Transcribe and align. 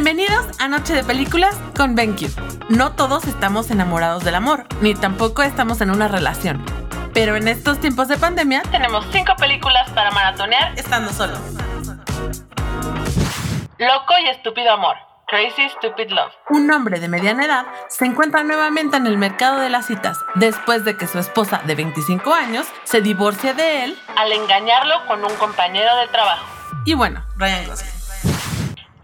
Bienvenidos 0.00 0.46
a 0.60 0.68
Noche 0.68 0.94
de 0.94 1.02
Películas 1.02 1.56
con 1.76 1.96
BenQ. 1.96 2.30
No 2.68 2.92
todos 2.92 3.24
estamos 3.24 3.68
enamorados 3.72 4.22
del 4.22 4.36
amor, 4.36 4.64
ni 4.80 4.94
tampoco 4.94 5.42
estamos 5.42 5.80
en 5.80 5.90
una 5.90 6.06
relación. 6.06 6.64
Pero 7.12 7.34
en 7.34 7.48
estos 7.48 7.80
tiempos 7.80 8.06
de 8.06 8.16
pandemia 8.16 8.62
tenemos 8.70 9.04
cinco 9.10 9.32
películas 9.36 9.90
para 9.90 10.12
maratonear 10.12 10.78
estando 10.78 11.10
solos. 11.10 11.40
Loco 13.78 14.14
y 14.22 14.28
estúpido 14.28 14.70
amor. 14.70 14.94
Crazy 15.26 15.68
Stupid 15.70 16.10
Love. 16.10 16.32
Un 16.50 16.70
hombre 16.70 17.00
de 17.00 17.08
mediana 17.08 17.46
edad 17.46 17.66
se 17.88 18.04
encuentra 18.04 18.44
nuevamente 18.44 18.98
en 18.98 19.08
el 19.08 19.18
mercado 19.18 19.58
de 19.58 19.68
las 19.68 19.86
citas 19.86 20.20
después 20.36 20.84
de 20.84 20.96
que 20.96 21.08
su 21.08 21.18
esposa 21.18 21.62
de 21.66 21.74
25 21.74 22.32
años 22.32 22.68
se 22.84 23.00
divorcie 23.00 23.52
de 23.52 23.82
él 23.82 23.98
al 24.16 24.30
engañarlo 24.30 25.04
con 25.08 25.24
un 25.24 25.34
compañero 25.38 25.96
de 25.96 26.06
trabajo. 26.06 26.46
Y 26.84 26.94
bueno, 26.94 27.24
Ryan 27.36 27.66
Gosling. 27.66 27.97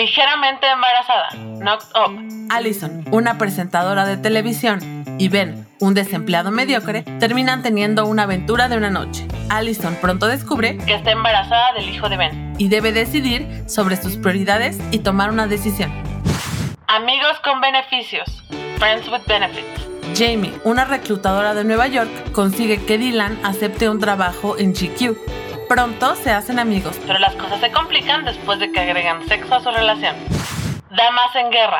Ligeramente 0.00 0.66
embarazada, 0.66 1.28
knocked 1.58 1.88
up. 1.94 2.48
Allison, 2.48 3.04
una 3.10 3.36
presentadora 3.36 4.06
de 4.06 4.16
televisión, 4.16 5.04
y 5.18 5.28
Ben, 5.28 5.68
un 5.78 5.92
desempleado 5.92 6.50
mediocre, 6.50 7.02
terminan 7.18 7.62
teniendo 7.62 8.06
una 8.06 8.22
aventura 8.22 8.70
de 8.70 8.78
una 8.78 8.88
noche. 8.88 9.28
Allison 9.50 9.94
pronto 10.00 10.26
descubre 10.26 10.78
que 10.78 10.94
está 10.94 11.10
embarazada 11.10 11.74
del 11.74 11.90
hijo 11.90 12.08
de 12.08 12.16
Ben 12.16 12.54
y 12.56 12.68
debe 12.68 12.92
decidir 12.92 13.62
sobre 13.68 13.96
sus 13.96 14.16
prioridades 14.16 14.78
y 14.90 15.00
tomar 15.00 15.28
una 15.28 15.46
decisión. 15.46 15.92
Amigos 16.86 17.38
con 17.44 17.60
beneficios. 17.60 18.42
Friends 18.78 19.06
with 19.10 19.26
benefits. 19.28 19.90
Jamie, 20.16 20.54
una 20.64 20.86
reclutadora 20.86 21.52
de 21.52 21.64
Nueva 21.64 21.88
York, 21.88 22.32
consigue 22.32 22.82
que 22.86 22.96
Dylan 22.96 23.38
acepte 23.44 23.90
un 23.90 24.00
trabajo 24.00 24.56
en 24.56 24.72
GQ. 24.72 25.39
Pronto 25.70 26.16
se 26.16 26.32
hacen 26.32 26.58
amigos, 26.58 26.98
pero 27.06 27.20
las 27.20 27.32
cosas 27.36 27.60
se 27.60 27.70
complican 27.70 28.24
después 28.24 28.58
de 28.58 28.72
que 28.72 28.80
agregan 28.80 29.24
sexo 29.28 29.54
a 29.54 29.62
su 29.62 29.70
relación. 29.70 30.16
Damas 30.90 31.36
en 31.36 31.48
guerra. 31.52 31.78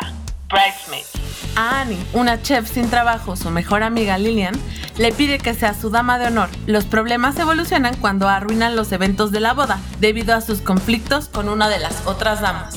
Bridesmaids. 0.48 1.10
A 1.56 1.80
Annie, 1.80 1.98
una 2.12 2.40
chef 2.40 2.68
sin 2.68 2.88
trabajo, 2.88 3.34
su 3.34 3.50
mejor 3.50 3.82
amiga 3.82 4.16
Lillian, 4.16 4.54
le 4.96 5.10
pide 5.10 5.38
que 5.38 5.54
sea 5.54 5.74
su 5.74 5.90
dama 5.90 6.20
de 6.20 6.28
honor. 6.28 6.50
Los 6.66 6.84
problemas 6.84 7.36
evolucionan 7.40 7.96
cuando 7.96 8.28
arruinan 8.28 8.76
los 8.76 8.92
eventos 8.92 9.32
de 9.32 9.40
la 9.40 9.54
boda, 9.54 9.80
debido 9.98 10.36
a 10.36 10.40
sus 10.40 10.60
conflictos 10.60 11.26
con 11.26 11.48
una 11.48 11.68
de 11.68 11.80
las 11.80 12.06
otras 12.06 12.40
damas. 12.40 12.76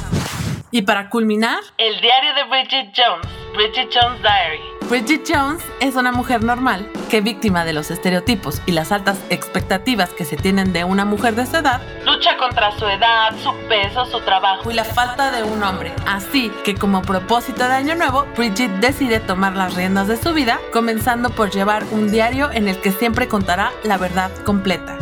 Y 0.71 0.81
para 0.81 1.11
culminar, 1.11 1.59
el 1.77 2.01
diario 2.01 2.33
de 2.33 2.43
Bridget 2.45 2.91
Jones, 2.97 3.27
Bridget 3.53 3.91
Jones 3.93 4.19
Diary. 4.23 4.89
Bridget 4.89 5.31
Jones 5.31 5.63
es 5.79 5.93
una 5.93 6.11
mujer 6.11 6.43
normal 6.43 6.89
que 7.13 7.21
víctima 7.21 7.63
de 7.63 7.73
los 7.73 7.91
estereotipos 7.91 8.59
y 8.65 8.71
las 8.71 8.91
altas 8.91 9.19
expectativas 9.29 10.09
que 10.09 10.25
se 10.25 10.35
tienen 10.35 10.73
de 10.73 10.83
una 10.83 11.05
mujer 11.05 11.35
de 11.35 11.45
su 11.45 11.57
edad, 11.57 11.79
lucha 12.07 12.37
contra 12.37 12.71
su 12.79 12.87
edad, 12.87 13.35
su 13.43 13.53
peso, 13.69 14.07
su 14.07 14.19
trabajo 14.21 14.71
y 14.71 14.73
la 14.73 14.83
falta 14.83 15.29
de 15.29 15.43
un 15.43 15.61
hombre. 15.61 15.93
Así 16.07 16.51
que 16.63 16.73
como 16.73 17.03
propósito 17.03 17.67
de 17.67 17.73
año 17.75 17.93
nuevo, 17.93 18.25
Bridget 18.35 18.71
decide 18.79 19.19
tomar 19.19 19.55
las 19.55 19.75
riendas 19.75 20.07
de 20.07 20.17
su 20.17 20.33
vida, 20.33 20.59
comenzando 20.71 21.29
por 21.29 21.51
llevar 21.51 21.83
un 21.91 22.09
diario 22.09 22.49
en 22.51 22.67
el 22.67 22.81
que 22.81 22.91
siempre 22.91 23.27
contará 23.27 23.71
la 23.83 23.99
verdad 23.99 24.31
completa. 24.43 24.97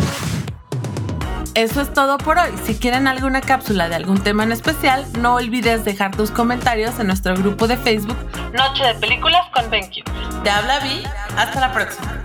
Eso 1.53 1.81
es 1.81 1.93
todo 1.93 2.17
por 2.17 2.37
hoy. 2.37 2.51
Si 2.63 2.75
quieren 2.75 3.07
alguna 3.07 3.41
cápsula 3.41 3.89
de 3.89 3.95
algún 3.95 4.21
tema 4.21 4.43
en 4.43 4.51
especial, 4.51 5.05
no 5.19 5.35
olvides 5.35 5.83
dejar 5.83 6.15
tus 6.15 6.31
comentarios 6.31 6.97
en 6.99 7.07
nuestro 7.07 7.35
grupo 7.35 7.67
de 7.67 7.77
Facebook 7.77 8.17
Noche 8.53 8.85
de 8.85 8.95
Películas 8.95 9.47
con 9.53 9.69
BenQ. 9.69 10.03
Te 10.43 10.49
habla 10.49 10.79
Vi. 10.79 11.03
Hasta 11.37 11.59
la 11.59 11.73
próxima. 11.73 12.23